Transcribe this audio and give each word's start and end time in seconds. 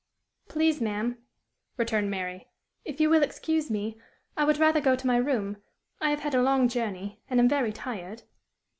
"Please, 0.49 0.81
ma'am," 0.81 1.19
returned 1.77 2.09
Mary, 2.09 2.47
"if 2.83 2.99
you 2.99 3.07
will 3.07 3.21
excuse 3.21 3.69
me, 3.69 4.01
I 4.35 4.45
would 4.45 4.57
rather 4.57 4.81
go 4.81 4.95
to 4.95 5.05
my 5.05 5.17
room. 5.17 5.57
I 6.01 6.09
have 6.09 6.21
had 6.21 6.33
a 6.33 6.41
long 6.41 6.67
journey, 6.69 7.21
and 7.29 7.39
am 7.39 7.47
very 7.47 7.71
tired." 7.71 8.23